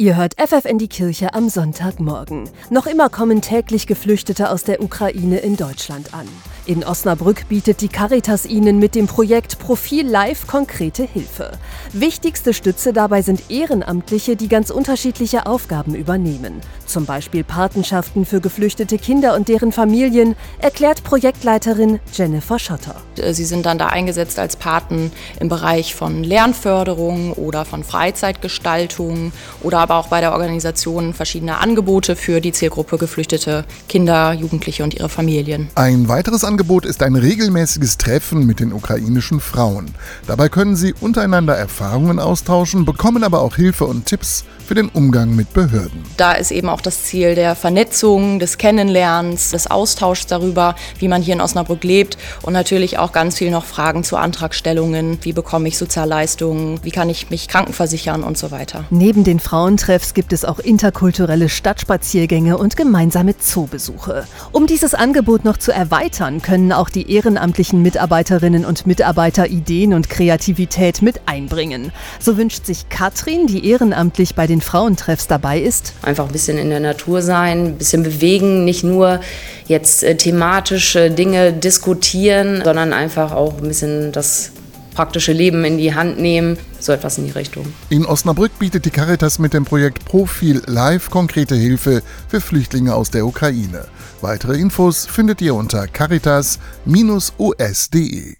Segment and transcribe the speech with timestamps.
[0.00, 2.48] Ihr hört FF in die Kirche am Sonntagmorgen.
[2.70, 6.26] Noch immer kommen täglich Geflüchtete aus der Ukraine in Deutschland an.
[6.70, 11.50] In Osnabrück bietet die Caritas ihnen mit dem Projekt Profil Live konkrete Hilfe.
[11.92, 16.60] Wichtigste Stütze dabei sind Ehrenamtliche, die ganz unterschiedliche Aufgaben übernehmen.
[16.86, 23.02] Zum Beispiel Patenschaften für geflüchtete Kinder und deren Familien, erklärt Projektleiterin Jennifer Schotter.
[23.32, 25.10] Sie sind dann da eingesetzt als Paten
[25.40, 29.32] im Bereich von Lernförderung oder von Freizeitgestaltung
[29.64, 34.94] oder aber auch bei der Organisation verschiedener Angebote für die Zielgruppe geflüchtete Kinder, Jugendliche und
[34.94, 35.68] ihre Familien.
[35.74, 39.94] Ein weiteres Angebot ist ein regelmäßiges Treffen mit den ukrainischen Frauen.
[40.26, 45.34] Dabei können sie untereinander Erfahrungen austauschen, bekommen aber auch Hilfe und Tipps für den Umgang
[45.34, 46.04] mit Behörden.
[46.16, 51.22] Da ist eben auch das Ziel der Vernetzung, des Kennenlernens, des Austauschs darüber, wie man
[51.22, 55.66] hier in Osnabrück lebt und natürlich auch ganz viel noch Fragen zu Antragstellungen, wie bekomme
[55.66, 58.84] ich Sozialleistungen, wie kann ich mich krankenversichern und so weiter.
[58.90, 64.24] Neben den Frauentreffs gibt es auch interkulturelle Stadtspaziergänge und gemeinsame Zoobesuche.
[64.52, 70.10] Um dieses Angebot noch zu erweitern, können auch die ehrenamtlichen Mitarbeiterinnen und Mitarbeiter Ideen und
[70.10, 71.92] Kreativität mit einbringen.
[72.18, 75.92] So wünscht sich Katrin, die ehrenamtlich bei den Frauentreffs dabei ist?
[76.02, 79.20] Einfach ein bisschen in der Natur sein, ein bisschen bewegen, nicht nur
[79.66, 84.52] jetzt äh, thematische Dinge diskutieren, sondern einfach auch ein bisschen das
[85.00, 87.64] praktische Leben in die Hand nehmen, so etwas in die Richtung.
[87.88, 93.10] In Osnabrück bietet die Caritas mit dem Projekt Profil Live konkrete Hilfe für Flüchtlinge aus
[93.10, 93.86] der Ukraine.
[94.20, 98.39] Weitere Infos findet ihr unter caritas-us.de.